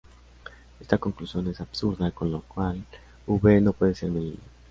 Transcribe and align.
Esta 0.79 0.97
conclusión 0.97 1.47
es 1.49 1.61
absurda, 1.61 2.09
con 2.09 2.31
lo 2.31 2.41
cual, 2.41 2.83
"V" 3.27 3.61
no 3.61 3.71
puede 3.71 3.93
ser 3.93 4.09
medible. 4.09 4.39